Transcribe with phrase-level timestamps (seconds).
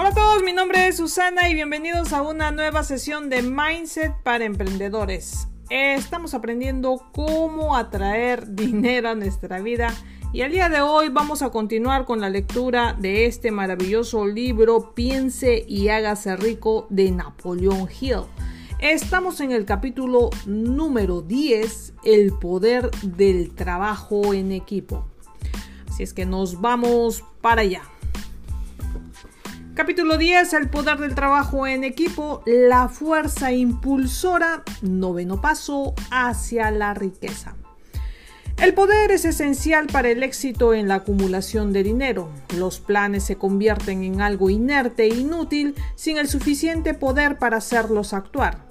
[0.00, 4.14] Hola a todos, mi nombre es Susana y bienvenidos a una nueva sesión de Mindset
[4.22, 5.48] para Emprendedores.
[5.70, 9.92] Estamos aprendiendo cómo atraer dinero a nuestra vida
[10.32, 14.94] y el día de hoy vamos a continuar con la lectura de este maravilloso libro
[14.94, 18.22] Piense y hágase rico de Napoleón Hill.
[18.78, 25.08] Estamos en el capítulo número 10, el poder del trabajo en equipo.
[25.88, 27.82] Así es que nos vamos para allá.
[29.78, 36.94] Capítulo 10, el poder del trabajo en equipo, la fuerza impulsora, noveno paso hacia la
[36.94, 37.54] riqueza.
[38.56, 42.28] El poder es esencial para el éxito en la acumulación de dinero.
[42.56, 48.14] Los planes se convierten en algo inerte e inútil sin el suficiente poder para hacerlos
[48.14, 48.66] actuar.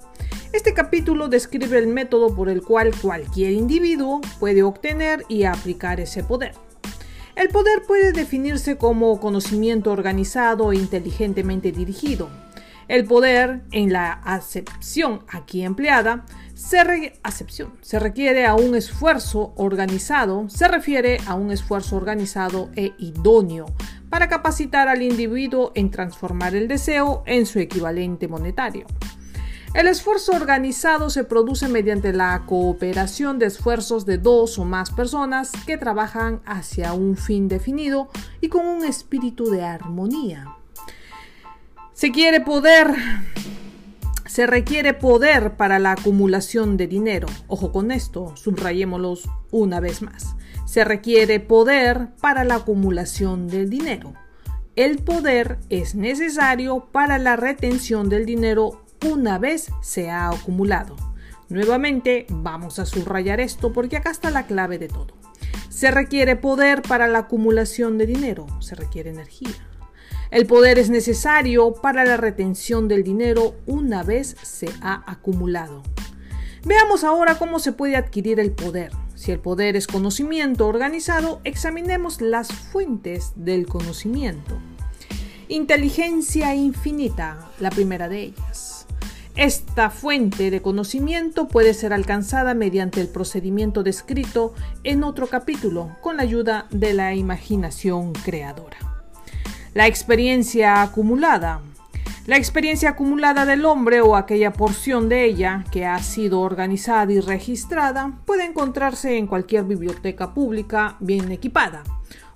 [0.52, 6.22] Este capítulo describe el método por el cual cualquier individuo puede obtener y aplicar ese
[6.22, 6.52] poder.
[7.38, 12.28] El poder puede definirse como conocimiento organizado e inteligentemente dirigido.
[12.88, 16.78] El poder, en la acepción aquí empleada, se,
[17.80, 23.66] se requiere a un esfuerzo organizado, se refiere a un esfuerzo organizado e idóneo
[24.10, 28.84] para capacitar al individuo en transformar el deseo en su equivalente monetario.
[29.74, 35.52] El esfuerzo organizado se produce mediante la cooperación de esfuerzos de dos o más personas
[35.66, 38.08] que trabajan hacia un fin definido
[38.40, 40.56] y con un espíritu de armonía.
[41.92, 42.94] Se quiere poder
[44.24, 47.26] se requiere poder para la acumulación de dinero.
[47.48, 49.14] Ojo con esto, subrayémoslo
[49.50, 50.36] una vez más.
[50.64, 54.14] Se requiere poder para la acumulación del dinero.
[54.76, 60.96] El poder es necesario para la retención del dinero una vez se ha acumulado.
[61.48, 65.14] Nuevamente vamos a subrayar esto porque acá está la clave de todo.
[65.68, 69.68] Se requiere poder para la acumulación de dinero, se requiere energía.
[70.30, 75.82] El poder es necesario para la retención del dinero una vez se ha acumulado.
[76.64, 78.92] Veamos ahora cómo se puede adquirir el poder.
[79.14, 84.58] Si el poder es conocimiento organizado, examinemos las fuentes del conocimiento.
[85.48, 88.67] Inteligencia infinita, la primera de ellas.
[89.38, 96.16] Esta fuente de conocimiento puede ser alcanzada mediante el procedimiento descrito en otro capítulo con
[96.16, 98.78] la ayuda de la imaginación creadora.
[99.74, 101.60] La experiencia acumulada.
[102.26, 107.20] La experiencia acumulada del hombre o aquella porción de ella que ha sido organizada y
[107.20, 111.84] registrada puede encontrarse en cualquier biblioteca pública bien equipada.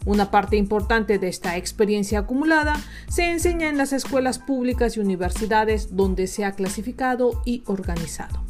[0.05, 2.75] Una parte importante de esta experiencia acumulada
[3.09, 8.43] se enseña en las escuelas públicas y universidades donde se ha clasificado y organizado.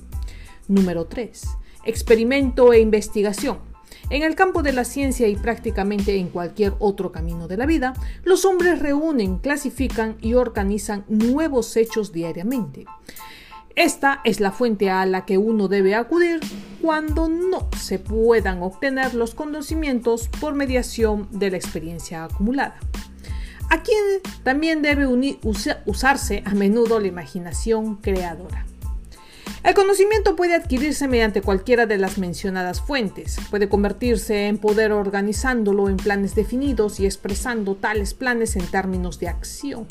[0.66, 1.42] Número 3.
[1.84, 3.58] Experimento e investigación.
[4.08, 7.92] En el campo de la ciencia y prácticamente en cualquier otro camino de la vida,
[8.24, 12.86] los hombres reúnen, clasifican y organizan nuevos hechos diariamente.
[13.74, 16.40] Esta es la fuente a la que uno debe acudir
[16.80, 22.76] cuando no se puedan obtener los conocimientos por mediación de la experiencia acumulada.
[23.70, 23.92] Aquí
[24.42, 25.06] también debe
[25.86, 28.66] usarse a menudo la imaginación creadora.
[29.64, 33.36] El conocimiento puede adquirirse mediante cualquiera de las mencionadas fuentes.
[33.48, 39.28] Puede convertirse en poder organizándolo en planes definidos y expresando tales planes en términos de
[39.28, 39.86] acción.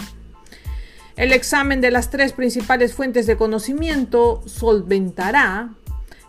[1.22, 5.76] El examen de las tres principales fuentes de conocimiento solventará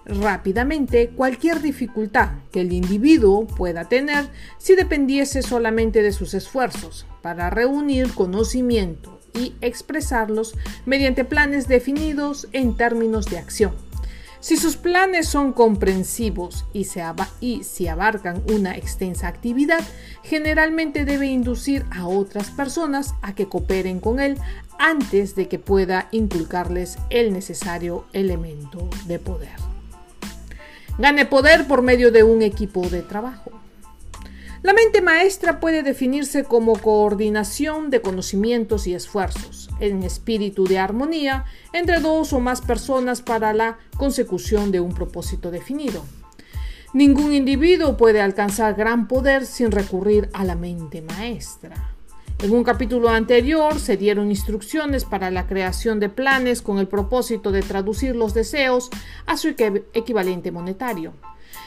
[0.04, 7.48] rápidamente cualquier dificultad que el individuo pueda tener si dependiese solamente de sus esfuerzos para
[7.48, 10.54] reunir conocimiento y expresarlos
[10.84, 13.72] mediante planes definidos en términos de acción.
[14.42, 16.84] Si sus planes son comprensivos y,
[17.38, 19.78] y, si abarcan una extensa actividad,
[20.24, 24.36] generalmente debe inducir a otras personas a que cooperen con él
[24.82, 29.54] antes de que pueda inculcarles el necesario elemento de poder.
[30.98, 33.52] Gane poder por medio de un equipo de trabajo.
[34.62, 41.44] La mente maestra puede definirse como coordinación de conocimientos y esfuerzos, en espíritu de armonía
[41.72, 46.04] entre dos o más personas para la consecución de un propósito definido.
[46.92, 51.91] Ningún individuo puede alcanzar gran poder sin recurrir a la mente maestra.
[52.42, 57.52] En un capítulo anterior se dieron instrucciones para la creación de planes con el propósito
[57.52, 58.90] de traducir los deseos
[59.26, 59.54] a su
[59.94, 61.12] equivalente monetario.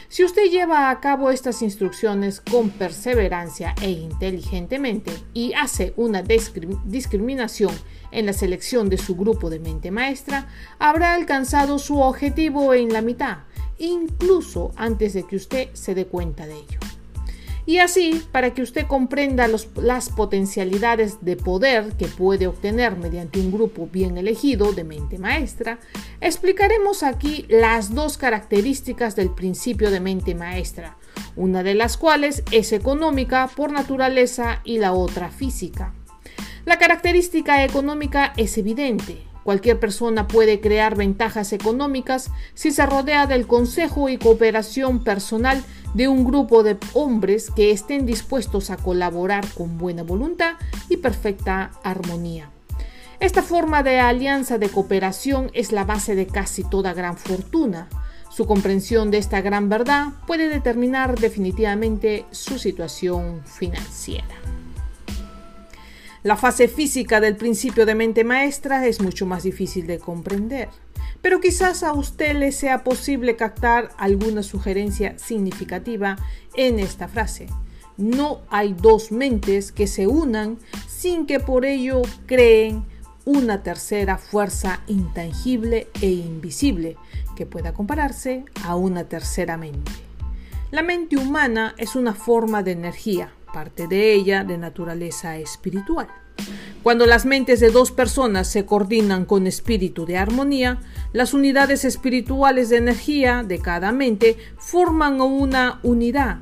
[0.10, 7.72] Si usted lleva a cabo estas instrucciones con perseverancia e inteligentemente y hace una discriminación
[8.12, 13.02] en la selección de su grupo de mente maestra, habrá alcanzado su objetivo en la
[13.02, 13.38] mitad,
[13.78, 16.95] incluso antes de que usted se dé cuenta de ello.
[17.68, 23.52] Y así, para que usted comprenda las potencialidades de poder que puede obtener mediante un
[23.52, 25.80] grupo bien elegido de mente maestra,
[26.22, 30.98] explicaremos aquí las dos características del principio de mente maestra,
[31.36, 35.94] una de las cuales es económica por naturaleza y la otra física.
[36.66, 43.46] La característica económica es evidente, Cualquier persona puede crear ventajas económicas si se rodea del
[43.46, 45.64] consejo y cooperación personal
[45.94, 50.56] de un grupo de hombres que estén dispuestos a colaborar con buena voluntad
[50.90, 52.50] y perfecta armonía.
[53.20, 57.88] Esta forma de alianza de cooperación es la base de casi toda gran fortuna.
[58.32, 64.55] Su comprensión de esta gran verdad puede determinar definitivamente su situación financiera.
[66.26, 70.70] La fase física del principio de mente maestra es mucho más difícil de comprender,
[71.22, 76.16] pero quizás a usted le sea posible captar alguna sugerencia significativa
[76.56, 77.46] en esta frase.
[77.98, 80.58] No hay dos mentes que se unan
[80.88, 82.84] sin que por ello creen
[83.26, 86.98] una tercera fuerza intangible e invisible
[87.36, 89.92] que pueda compararse a una tercera mente.
[90.72, 96.10] La mente humana es una forma de energía, parte de ella de naturaleza espiritual.
[96.84, 100.82] Cuando las mentes de dos personas se coordinan con espíritu de armonía,
[101.14, 106.40] las unidades espirituales de energía de cada mente forman una unidad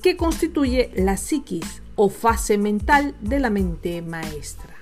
[0.00, 4.76] que constituye la psiquis o fase mental de la mente maestra.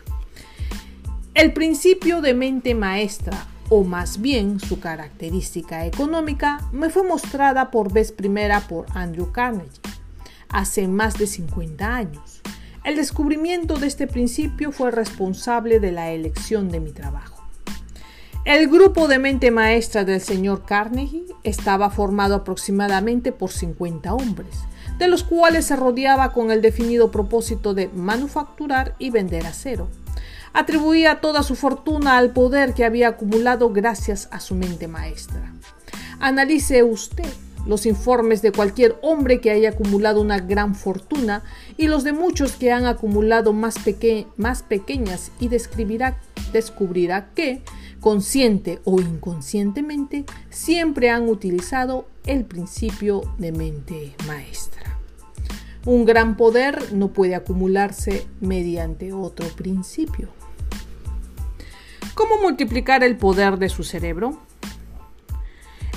[1.32, 7.90] El principio de mente maestra, o más bien su característica económica, me fue mostrada por
[7.90, 9.80] vez primera por Andrew Carnegie
[10.52, 12.42] hace más de 50 años.
[12.84, 17.42] El descubrimiento de este principio fue responsable de la elección de mi trabajo.
[18.44, 24.56] El grupo de mente maestra del señor Carnegie estaba formado aproximadamente por 50 hombres,
[24.98, 29.88] de los cuales se rodeaba con el definido propósito de manufacturar y vender acero.
[30.52, 35.54] Atribuía toda su fortuna al poder que había acumulado gracias a su mente maestra.
[36.18, 37.32] Analice usted
[37.66, 41.42] los informes de cualquier hombre que haya acumulado una gran fortuna
[41.76, 47.62] y los de muchos que han acumulado más, pequeñas y descubrirá que,
[48.00, 54.98] consciente o inconscientemente, siempre han utilizado el principio de mente maestra.
[55.84, 60.28] Un gran poder no puede acumularse mediante otro principio.
[62.14, 64.38] ¿Cómo multiplicar el poder de su cerebro?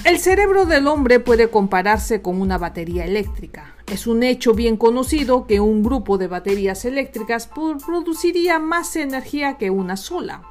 [0.05, 3.73] El cerebro del hombre puede compararse con una batería eléctrica.
[3.91, 9.71] Es un hecho bien conocido que un grupo de baterías eléctricas produciría más energía que
[9.71, 10.43] una sola.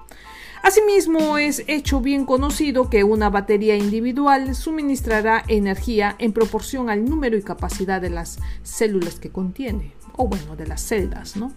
[0.65, 7.37] Asimismo, es hecho bien conocido que una batería individual suministrará energía en proporción al número
[7.37, 11.53] y capacidad de las células que contiene, o bueno, de las celdas, ¿no?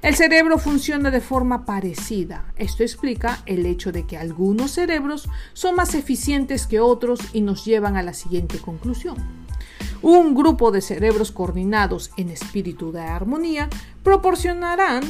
[0.00, 2.52] El cerebro funciona de forma parecida.
[2.56, 7.64] Esto explica el hecho de que algunos cerebros son más eficientes que otros y nos
[7.64, 9.16] llevan a la siguiente conclusión.
[10.00, 13.68] Un grupo de cerebros coordinados en espíritu de armonía
[14.04, 15.02] proporcionarán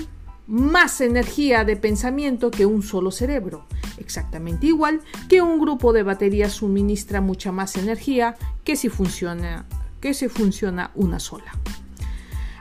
[0.46, 3.66] más energía de pensamiento que un solo cerebro,
[3.98, 9.66] exactamente igual que un grupo de baterías suministra mucha más energía que si funciona,
[10.00, 11.52] que si funciona una sola.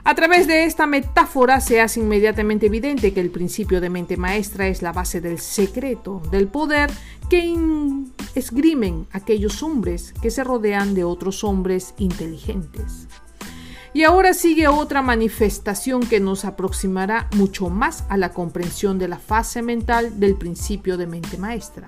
[0.08, 4.66] A través de esta metáfora se hace inmediatamente evidente que el principio de mente maestra
[4.66, 6.90] es la base del secreto, del poder
[7.28, 7.54] que
[8.34, 13.06] esgrimen aquellos hombres que se rodean de otros hombres inteligentes.
[13.92, 19.18] Y ahora sigue otra manifestación que nos aproximará mucho más a la comprensión de la
[19.18, 21.86] fase mental del principio de mente maestra.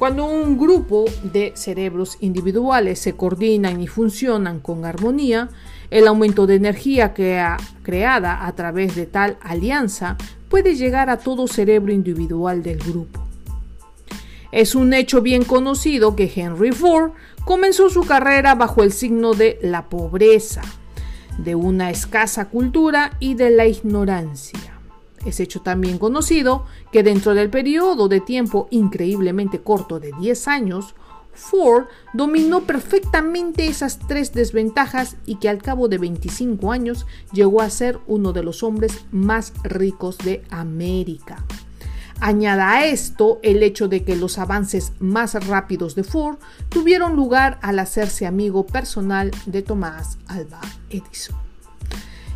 [0.00, 5.50] Cuando un grupo de cerebros individuales se coordinan y funcionan con armonía,
[5.90, 10.16] el aumento de energía ha creada a través de tal alianza
[10.48, 13.20] puede llegar a todo cerebro individual del grupo.
[14.52, 17.10] Es un hecho bien conocido que Henry Ford
[17.44, 20.62] comenzó su carrera bajo el signo de la pobreza,
[21.36, 24.69] de una escasa cultura y de la ignorancia.
[25.24, 30.94] Es hecho también conocido que dentro del periodo de tiempo increíblemente corto de 10 años,
[31.32, 37.70] Ford dominó perfectamente esas tres desventajas y que al cabo de 25 años llegó a
[37.70, 41.44] ser uno de los hombres más ricos de América.
[42.20, 46.36] Añada a esto el hecho de que los avances más rápidos de Ford
[46.68, 50.60] tuvieron lugar al hacerse amigo personal de Tomás Alba
[50.90, 51.49] Edison.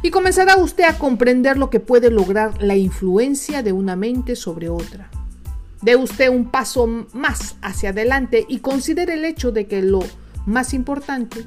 [0.04, 4.68] Y comenzará usted a comprender lo que puede lograr la influencia de una mente sobre
[4.68, 5.08] otra.
[5.80, 10.00] Dé usted un paso más hacia adelante y considere el hecho de que lo
[10.44, 11.46] más importante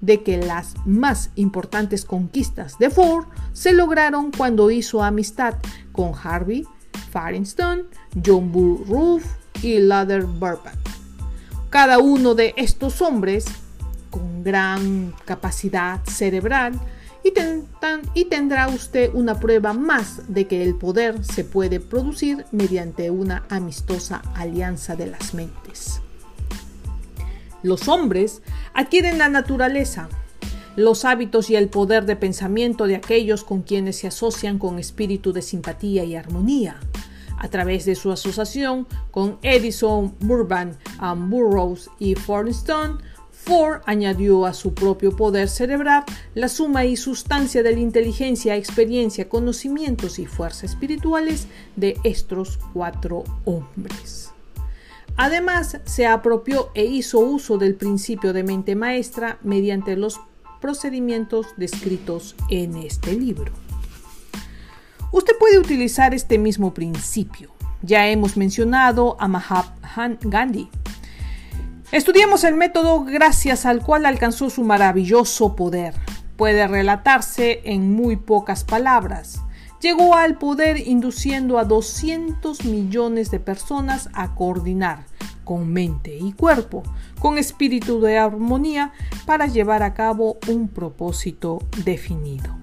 [0.00, 5.56] de que las más importantes conquistas de Ford se lograron cuando hizo amistad
[5.92, 6.66] con Harvey
[7.12, 7.84] Firestone,
[8.24, 9.26] John Bull Roof
[9.62, 10.78] y Lather Burbank.
[11.68, 13.44] Cada uno de estos hombres,
[14.08, 16.80] con gran capacidad cerebral,
[18.14, 23.44] y, tendrá usted una prueba más de que el poder se puede producir mediante una
[23.48, 26.00] amistosa alianza de las mentes.
[27.62, 28.42] Los hombres
[28.74, 30.10] adquieren la naturaleza,
[30.76, 35.32] los hábitos y el poder de pensamiento de aquellos con quienes se asocian con espíritu
[35.32, 36.78] de simpatía y armonía.
[37.38, 40.74] A través de su asociación con Edison, Burbank,
[41.16, 42.98] Burroughs y Forstone,
[43.44, 49.28] Ford añadió a su propio poder cerebral la suma y sustancia de la inteligencia, experiencia,
[49.28, 51.46] conocimientos y fuerzas espirituales
[51.76, 54.30] de estos cuatro hombres.
[55.16, 60.20] Además, se apropió e hizo uso del principio de mente maestra mediante los
[60.60, 63.52] procedimientos descritos en este libro.
[65.12, 67.50] Usted puede utilizar este mismo principio.
[67.82, 70.68] Ya hemos mencionado a Mahatma Gandhi.
[71.94, 75.94] Estudiemos el método gracias al cual alcanzó su maravilloso poder.
[76.36, 79.40] Puede relatarse en muy pocas palabras
[79.84, 85.04] llegó al poder induciendo a 200 millones de personas a coordinar
[85.44, 86.82] con mente y cuerpo,
[87.20, 88.92] con espíritu de armonía
[89.26, 92.56] para llevar a cabo un propósito definido.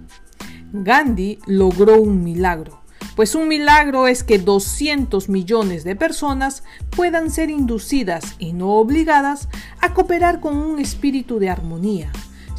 [0.73, 2.80] Gandhi logró un milagro,
[3.15, 9.49] pues un milagro es que 200 millones de personas puedan ser inducidas y no obligadas
[9.79, 12.11] a cooperar con un espíritu de armonía,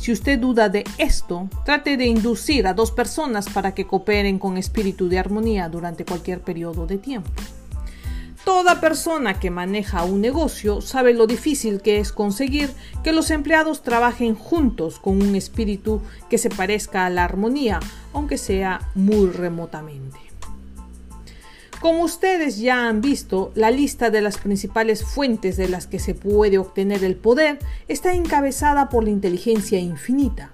[0.02, 4.58] si usted duda de esto, trate de inducir a dos personas para que cooperen con
[4.58, 7.30] espíritu de armonía durante cualquier periodo de tiempo.
[8.44, 12.68] Toda persona que maneja un negocio sabe lo difícil que es conseguir
[13.04, 17.78] que los empleados trabajen juntos con un espíritu que se parezca a la armonía,
[18.12, 20.31] aunque sea muy remotamente.
[21.82, 26.14] Como ustedes ya han visto, la lista de las principales fuentes de las que se
[26.14, 27.58] puede obtener el poder
[27.88, 30.52] está encabezada por la inteligencia infinita.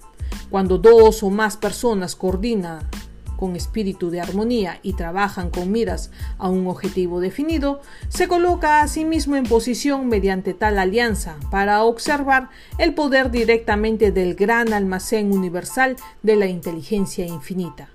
[0.49, 2.89] Cuando dos o más personas coordinan
[3.37, 8.89] con espíritu de armonía y trabajan con miras a un objetivo definido, se coloca a
[8.89, 15.31] sí mismo en posición mediante tal alianza para observar el poder directamente del gran almacén
[15.31, 17.91] universal de la inteligencia infinita.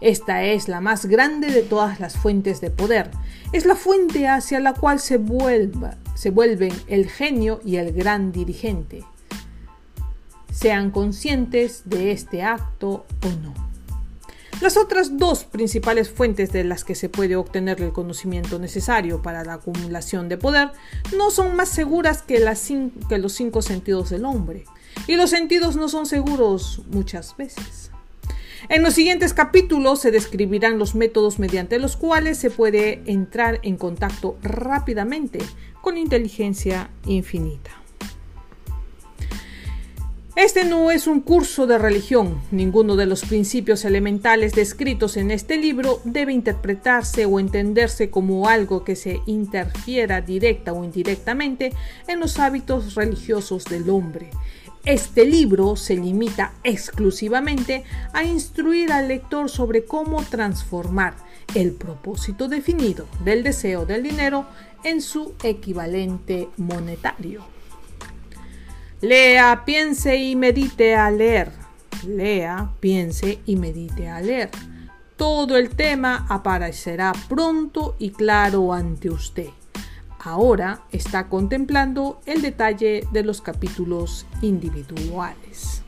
[0.00, 3.10] Esta es la más grande de todas las fuentes de poder.
[3.52, 5.20] Es la fuente hacia la cual se,
[6.14, 9.04] se vuelven el genio y el gran dirigente.
[10.52, 13.68] Sean conscientes de este acto o no.
[14.60, 19.44] Las otras dos principales fuentes de las que se puede obtener el conocimiento necesario para
[19.44, 20.72] la acumulación de poder
[21.16, 22.44] no son más seguras que,
[23.08, 24.64] que los cinco sentidos del hombre.
[25.06, 27.92] Y los sentidos no son seguros muchas veces.
[28.68, 33.76] En los siguientes capítulos se describirán los métodos mediante los cuales se puede entrar en
[33.76, 35.38] contacto rápidamente
[35.80, 37.70] con inteligencia infinita.
[40.38, 42.40] Este no es un curso de religión.
[42.52, 48.84] Ninguno de los principios elementales descritos en este libro debe interpretarse o entenderse como algo
[48.84, 51.72] que se interfiera directa o indirectamente
[52.06, 54.30] en los hábitos religiosos del hombre.
[54.84, 61.14] Este libro se limita exclusivamente a instruir al lector sobre cómo transformar
[61.54, 64.46] el propósito definido del deseo del dinero
[64.84, 67.44] en su equivalente monetario.
[69.00, 71.52] Lea, piense y medite a leer.
[72.06, 74.50] Lea, piense y medite a leer.
[75.16, 79.50] Todo el tema aparecerá pronto y claro ante usted.
[80.20, 85.82] Ahora está contemplando el detalle de los capítulos individuales.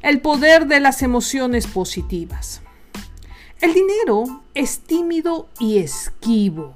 [0.00, 2.62] El poder de las emociones positivas.
[3.60, 6.74] El dinero es tímido y esquivo.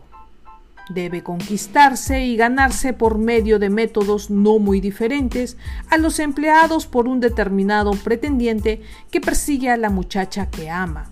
[0.89, 5.59] Debe conquistarse y ganarse por medio de métodos no muy diferentes
[5.91, 11.11] a los empleados por un determinado pretendiente que persigue a la muchacha que ama.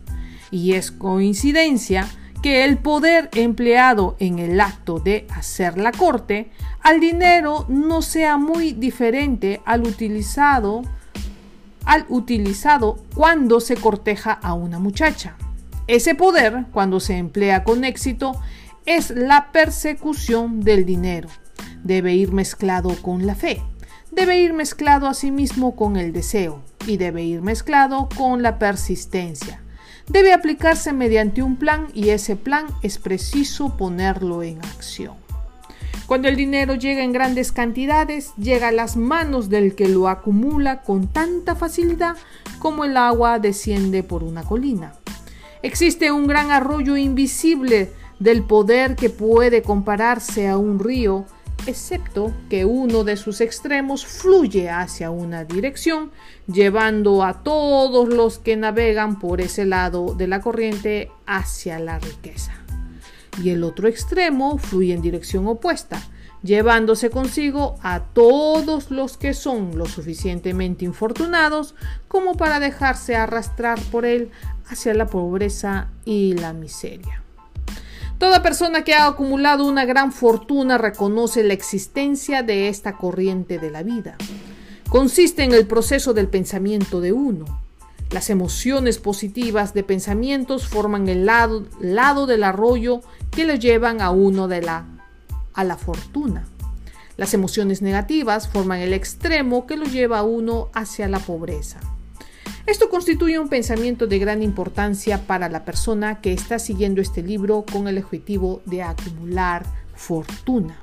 [0.50, 2.08] Y es coincidencia
[2.46, 8.36] que el poder empleado en el acto de hacer la corte al dinero no sea
[8.36, 10.82] muy diferente al utilizado
[11.84, 15.36] al utilizado cuando se corteja a una muchacha.
[15.88, 18.40] Ese poder, cuando se emplea con éxito,
[18.84, 21.28] es la persecución del dinero.
[21.82, 23.60] Debe ir mezclado con la fe.
[24.12, 29.65] Debe ir mezclado asimismo con el deseo y debe ir mezclado con la persistencia
[30.08, 35.14] debe aplicarse mediante un plan y ese plan es preciso ponerlo en acción.
[36.06, 40.82] Cuando el dinero llega en grandes cantidades, llega a las manos del que lo acumula
[40.82, 42.16] con tanta facilidad
[42.60, 44.92] como el agua desciende por una colina.
[45.62, 51.26] Existe un gran arroyo invisible del poder que puede compararse a un río,
[51.66, 56.10] excepto que uno de sus extremos fluye hacia una dirección,
[56.46, 62.52] llevando a todos los que navegan por ese lado de la corriente hacia la riqueza.
[63.42, 66.02] Y el otro extremo fluye en dirección opuesta,
[66.42, 71.74] llevándose consigo a todos los que son lo suficientemente infortunados
[72.08, 74.30] como para dejarse arrastrar por él
[74.68, 77.25] hacia la pobreza y la miseria.
[78.18, 83.70] Toda persona que ha acumulado una gran fortuna reconoce la existencia de esta corriente de
[83.70, 84.16] la vida.
[84.88, 87.44] Consiste en el proceso del pensamiento de uno.
[88.10, 94.10] Las emociones positivas de pensamientos forman el lado, lado del arroyo que lo llevan a
[94.10, 94.86] uno de la,
[95.52, 96.46] a la fortuna.
[97.18, 101.80] Las emociones negativas forman el extremo que lo lleva a uno hacia la pobreza.
[102.66, 107.64] Esto constituye un pensamiento de gran importancia para la persona que está siguiendo este libro
[107.70, 110.76] con el objetivo de acumular fortuna.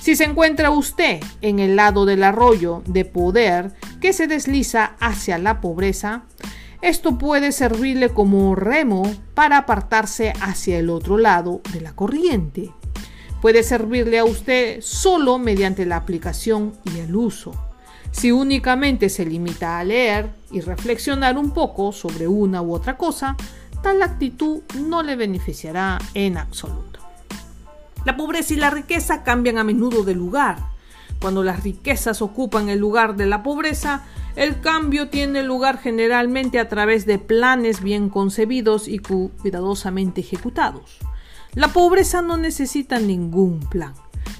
[0.00, 5.38] Si se encuentra usted en el lado del arroyo de poder que se desliza hacia
[5.38, 6.24] la pobreza,
[6.82, 9.02] esto puede servirle como remo
[9.34, 12.72] para apartarse hacia el otro lado de la corriente.
[13.40, 17.67] Puede servirle a usted solo mediante la aplicación y el uso.
[18.10, 23.36] Si únicamente se limita a leer y reflexionar un poco sobre una u otra cosa,
[23.82, 27.00] tal actitud no le beneficiará en absoluto.
[28.04, 30.58] La pobreza y la riqueza cambian a menudo de lugar.
[31.20, 34.04] Cuando las riquezas ocupan el lugar de la pobreza,
[34.36, 40.98] el cambio tiene lugar generalmente a través de planes bien concebidos y cuidadosamente ejecutados.
[41.54, 43.94] La pobreza no necesita ningún plan,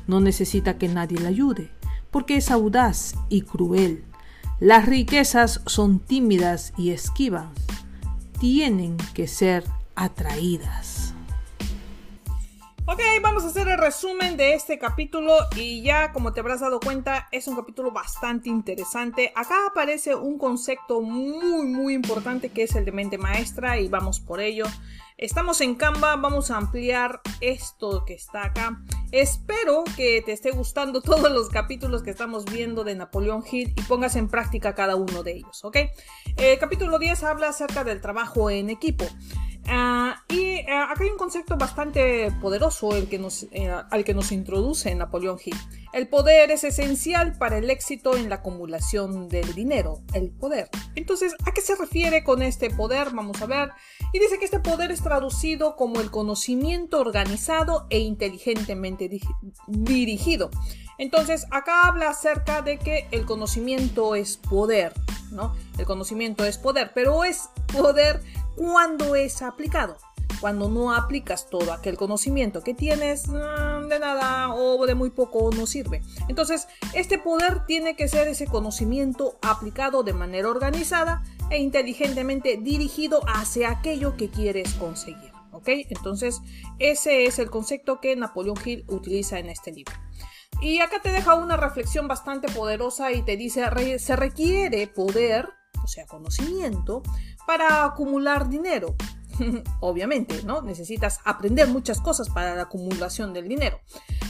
[0.07, 1.78] no necesita que nadie la ayude
[2.11, 4.05] porque es audaz y cruel.
[4.61, 7.49] Las riquezas son tímidas y esquivas.
[8.41, 10.98] Tienen que ser atraídas.
[12.91, 16.81] Ok, vamos a hacer el resumen de este capítulo y ya como te habrás dado
[16.81, 19.31] cuenta es un capítulo bastante interesante.
[19.37, 24.21] Acá aparece un concepto muy muy importante que es el de mente maestra y vamos
[24.21, 24.65] por ello.
[25.19, 28.81] Estamos en Canva, vamos a ampliar esto que está acá.
[29.13, 33.83] Espero que te esté gustando todos los capítulos que estamos viendo de Napoleón Hill y
[33.83, 35.77] pongas en práctica cada uno de ellos, ¿ok?
[36.39, 39.05] El capítulo 10 habla acerca del trabajo en equipo.
[39.71, 44.15] Ah, y ah, acá hay un concepto bastante poderoso el que nos, eh, al que
[44.15, 45.57] nos introduce Napoleón Hill.
[45.93, 50.71] El poder es esencial para el éxito en la acumulación del dinero, el poder.
[50.95, 53.11] Entonces, ¿a qué se refiere con este poder?
[53.13, 53.71] Vamos a ver.
[54.15, 59.11] Y dice que este poder es traducido como el conocimiento organizado e inteligentemente
[59.67, 60.51] dirigido.
[60.97, 64.95] Entonces, acá habla acerca de que el conocimiento es poder,
[65.31, 65.55] ¿no?
[65.79, 68.21] El conocimiento es poder, pero es poder
[68.59, 69.97] cuando es aplicado.
[70.41, 75.51] Cuando no aplicas todo aquel conocimiento que tienes, mm, de nada o de muy poco
[75.51, 76.03] no sirve.
[76.29, 83.21] Entonces, este poder tiene que ser ese conocimiento aplicado de manera organizada e inteligentemente dirigido
[83.27, 85.33] hacia aquello que quieres conseguir.
[85.51, 85.69] ¿Ok?
[85.89, 86.41] Entonces,
[86.79, 89.95] ese es el concepto que Napoleón Hill utiliza en este libro.
[90.61, 93.65] Y acá te deja una reflexión bastante poderosa y te dice,
[93.99, 95.49] se requiere poder,
[95.83, 97.03] o sea, conocimiento,
[97.49, 98.95] para acumular dinero.
[99.81, 100.61] Obviamente, ¿no?
[100.61, 103.81] Necesitas aprender muchas cosas para la acumulación del dinero.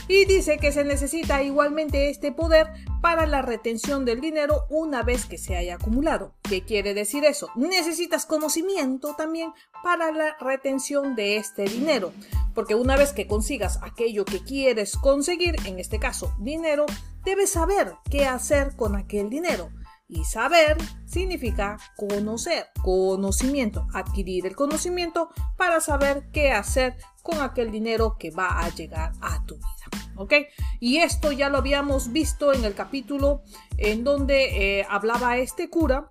[0.07, 2.67] Y dice que se necesita igualmente este poder
[3.01, 6.33] para la retención del dinero una vez que se haya acumulado.
[6.43, 7.49] ¿Qué quiere decir eso?
[7.57, 9.51] Necesitas conocimiento también
[9.83, 12.13] para la retención de este dinero.
[12.55, 16.85] Porque una vez que consigas aquello que quieres conseguir, en este caso dinero,
[17.25, 19.71] debes saber qué hacer con aquel dinero.
[20.11, 28.17] Y saber significa conocer, conocimiento, adquirir el conocimiento para saber qué hacer con aquel dinero
[28.17, 30.09] que va a llegar a tu vida.
[30.15, 30.33] ¿Ok?
[30.79, 33.43] Y esto ya lo habíamos visto en el capítulo
[33.77, 36.09] en donde eh, hablaba este cura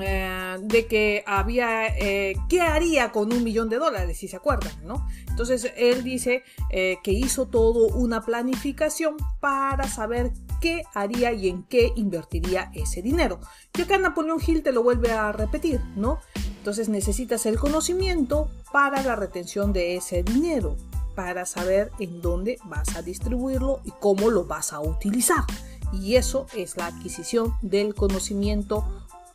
[0.00, 4.18] eh, de que había, eh, ¿qué haría con un millón de dólares?
[4.18, 5.06] Si se acuerdan, ¿no?
[5.28, 10.32] Entonces él dice que hizo todo una planificación para saber
[10.64, 13.38] qué haría y en qué invertiría ese dinero.
[13.76, 16.20] Y acá Napoleón Hill te lo vuelve a repetir, ¿no?
[16.56, 20.78] Entonces necesitas el conocimiento para la retención de ese dinero,
[21.14, 25.44] para saber en dónde vas a distribuirlo y cómo lo vas a utilizar.
[25.92, 28.86] Y eso es la adquisición del conocimiento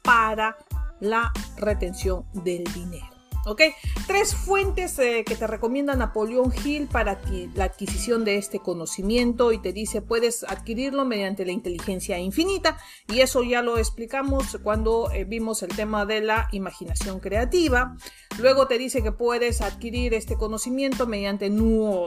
[0.01, 0.57] para
[0.99, 3.08] la retención del dinero.
[3.45, 3.61] ¿Ok?
[4.05, 7.19] Tres fuentes eh, que te recomienda Napoleón Hill para
[7.55, 13.21] la adquisición de este conocimiento y te dice puedes adquirirlo mediante la inteligencia infinita y
[13.21, 17.95] eso ya lo explicamos cuando eh, vimos el tema de la imaginación creativa.
[18.37, 21.49] Luego te dice que puedes adquirir este conocimiento mediante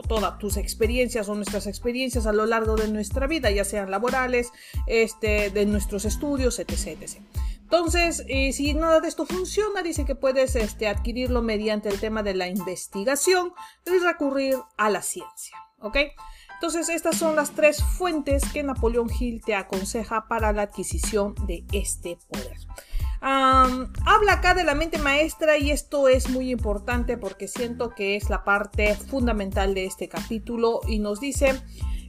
[0.07, 4.51] todas tus experiencias o nuestras experiencias a lo largo de nuestra vida, ya sean laborales,
[4.87, 6.87] este, de nuestros estudios, etc.
[7.01, 7.21] etc.
[7.73, 12.21] Entonces, eh, si nada de esto funciona, dice que puedes este, adquirirlo mediante el tema
[12.21, 13.51] de la investigación
[13.87, 15.57] y recurrir a la ciencia.
[15.79, 15.97] ¿Ok?
[16.53, 21.65] Entonces, estas son las tres fuentes que Napoleón Hill te aconseja para la adquisición de
[21.73, 22.57] este poder.
[23.21, 28.29] habla acá de la mente maestra y esto es muy importante porque siento que es
[28.29, 31.59] la parte fundamental de este capítulo y nos dice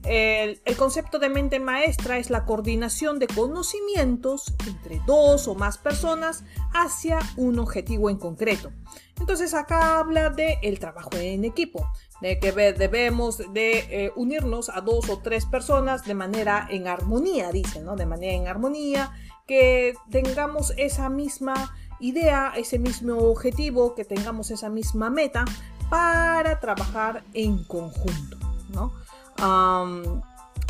[0.06, 6.44] el, concepto de mente maestra es la coordinación de conocimientos entre dos o más personas
[6.72, 8.70] hacia un objetivo en concreto.
[9.18, 11.88] Entonces acá habla de el trabajo en equipo,
[12.20, 17.50] de que debemos de eh, unirnos a dos o tres personas de manera en armonía,
[17.52, 17.96] dice, ¿no?
[17.96, 19.12] De manera en armonía,
[19.46, 25.44] que tengamos esa misma idea, ese mismo objetivo, que tengamos esa misma meta
[25.88, 28.36] para trabajar en conjunto,
[28.70, 28.92] ¿no?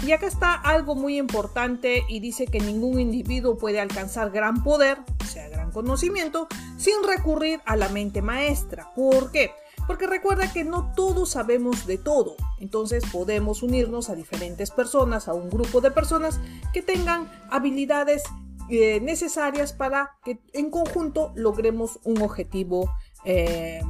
[0.06, 4.98] Y acá está algo muy importante y dice que ningún individuo puede alcanzar gran poder,
[5.22, 8.92] o sea, gran conocimiento, sin recurrir a la mente maestra.
[8.94, 9.52] ¿Por qué?
[9.86, 15.34] Porque recuerda que no todos sabemos de todo, entonces podemos unirnos a diferentes personas, a
[15.34, 16.38] un grupo de personas
[16.72, 18.22] que tengan habilidades
[18.70, 22.90] eh, necesarias para que en conjunto logremos un objetivo,
[23.24, 23.82] eh,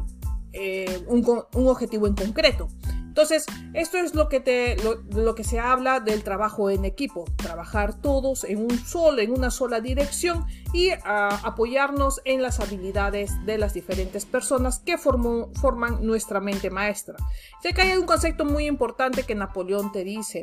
[0.53, 2.69] eh, un objetivo en concreto.
[3.15, 4.77] Entonces, esto es lo que, te,
[5.13, 9.53] lo, que se habla del trabajo en equipo, trabajar todos en un solo, en una
[9.53, 16.41] sola dirección y ah, apoyarnos en las habilidades de las diferentes personas que forman nuestra
[16.41, 17.15] mente maestra.
[17.63, 20.43] Sé que hay un concepto muy importante que Napoleón te dice,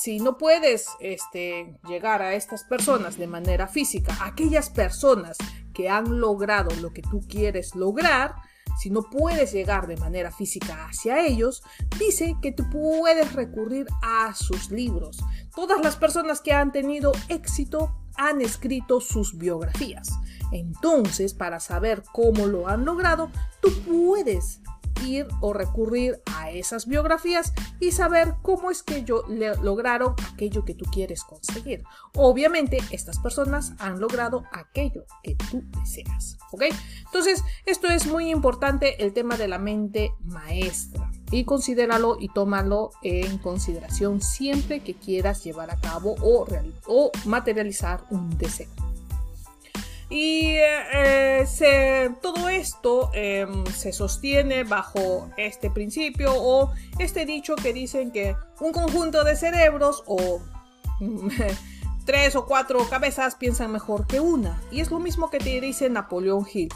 [0.00, 5.36] si no puedes este, llegar a estas personas de manera física, aquellas personas
[5.74, 8.36] que han logrado lo que tú quieres lograr,
[8.78, 11.62] si no puedes llegar de manera física hacia ellos,
[11.98, 15.18] dice que tú puedes recurrir a sus libros.
[15.54, 20.08] Todas las personas que han tenido éxito han escrito sus biografías.
[20.52, 24.60] Entonces, para saber cómo lo han logrado, tú puedes
[25.04, 29.22] ir o recurrir a esas biografías y saber cómo es que ellos
[29.62, 31.84] lograron aquello que tú quieres conseguir.
[32.14, 36.38] Obviamente, estas personas han logrado aquello que tú deseas.
[36.50, 36.64] ¿Ok?
[37.06, 41.10] Entonces, esto es muy importante, el tema de la mente maestra.
[41.30, 46.46] Y considéralo y tómalo en consideración siempre que quieras llevar a cabo o,
[46.86, 48.87] o materializar un deseo.
[50.10, 58.10] Y eh, todo esto em, se sostiene bajo este principio o este dicho que dicen
[58.10, 60.40] que un conjunto de cerebros o
[62.06, 64.62] tres o cuatro cabezas piensan mejor que una.
[64.70, 66.70] Y es lo mismo que te dice Napoleón Hill.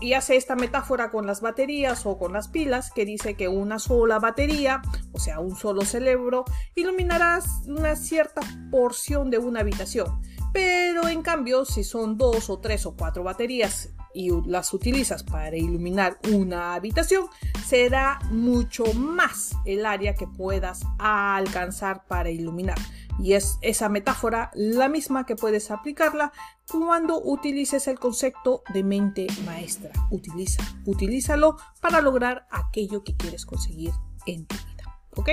[0.00, 3.78] y hace esta metáfora con las baterías o con las pilas que dice que una
[3.78, 8.40] sola batería, o sea, un solo cerebro, iluminará una cierta
[8.72, 10.20] porción de una habitación
[10.56, 15.54] pero en cambio, si son dos o tres o cuatro baterías y las utilizas para
[15.54, 17.26] iluminar una habitación,
[17.66, 22.78] será mucho más el área que puedas alcanzar para iluminar.
[23.18, 26.32] Y es esa metáfora la misma que puedes aplicarla
[26.72, 29.90] cuando utilices el concepto de mente maestra.
[30.10, 33.92] Utiliza, utilízalo para lograr aquello que quieres conseguir
[34.24, 34.98] en tu vida.
[35.16, 35.28] ¿Ok?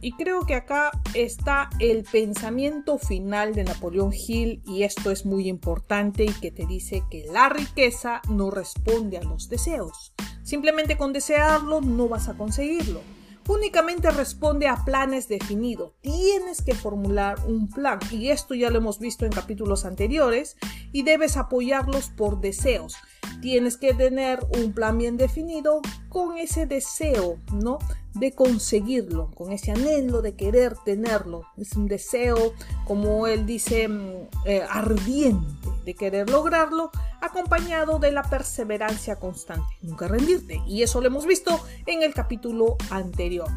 [0.00, 5.48] Y creo que acá está el pensamiento final de Napoleón Hill y esto es muy
[5.48, 10.12] importante y que te dice que la riqueza no responde a los deseos.
[10.42, 13.00] Simplemente con desearlo no vas a conseguirlo.
[13.48, 15.92] Únicamente responde a planes definidos.
[16.02, 20.56] Tienes que formular un plan y esto ya lo hemos visto en capítulos anteriores
[20.92, 22.96] y debes apoyarlos por deseos.
[23.40, 27.78] Tienes que tener un plan bien definido con ese deseo, ¿no?
[28.14, 31.44] de conseguirlo, con ese anhelo de querer tenerlo.
[31.56, 32.54] Es un deseo,
[32.86, 35.46] como él dice, mm, eh, ardiente
[35.84, 36.90] de querer lograrlo,
[37.20, 40.60] acompañado de la perseverancia constante, nunca rendirte.
[40.66, 43.48] Y eso lo hemos visto en el capítulo anterior.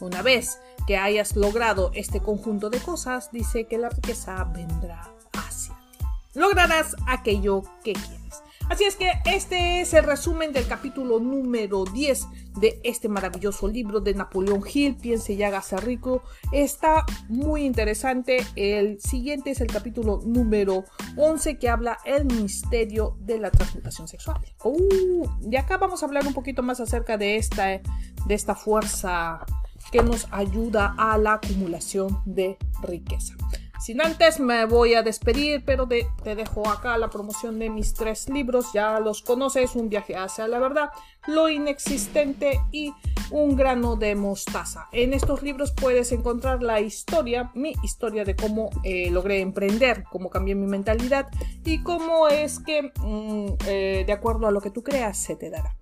[0.00, 5.74] Una vez que hayas logrado este conjunto de cosas, dice que la riqueza vendrá hacia
[5.74, 6.04] ti.
[6.34, 8.21] Lograrás aquello que quieres.
[8.68, 12.26] Así es que este es el resumen del capítulo número 10
[12.60, 16.22] de este maravilloso libro de Napoleón Hill, Piense y hágase rico.
[16.52, 18.38] Está muy interesante.
[18.56, 20.84] El siguiente es el capítulo número
[21.16, 24.40] 11 que habla el misterio de la transmutación sexual.
[24.64, 29.44] Uh, y acá vamos a hablar un poquito más acerca de esta, de esta fuerza
[29.90, 33.34] que nos ayuda a la acumulación de riqueza.
[33.82, 38.28] Sin antes me voy a despedir, pero te dejo acá la promoción de mis tres
[38.28, 38.66] libros.
[38.72, 40.90] Ya los conoces, Un viaje hacia la verdad,
[41.26, 42.92] Lo inexistente y
[43.32, 44.86] Un grano de mostaza.
[44.92, 50.30] En estos libros puedes encontrar la historia, mi historia de cómo eh, logré emprender, cómo
[50.30, 51.26] cambié mi mentalidad
[51.64, 55.50] y cómo es que, mm, eh, de acuerdo a lo que tú creas, se te
[55.50, 55.74] dará.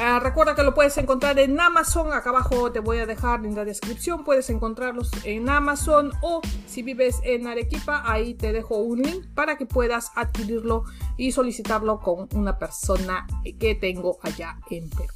[0.00, 2.12] Ah, recuerda que lo puedes encontrar en Amazon.
[2.12, 4.24] Acá abajo te voy a dejar en la descripción.
[4.24, 9.56] Puedes encontrarlos en Amazon o si vives en Arequipa, ahí te dejo un link para
[9.56, 10.84] que puedas adquirirlo
[11.16, 13.26] y solicitarlo con una persona
[13.58, 15.12] que tengo allá en Perú.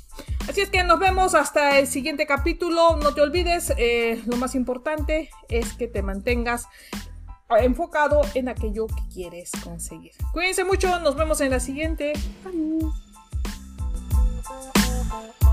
[0.48, 2.96] Así es que nos vemos hasta el siguiente capítulo.
[2.96, 6.68] No te olvides, eh, lo más importante es que te mantengas
[7.48, 10.12] enfocado en aquello que quieres conseguir.
[10.32, 12.12] Cuídense mucho, nos vemos en la siguiente.
[12.44, 13.05] Adiós.
[14.48, 15.45] Thank you.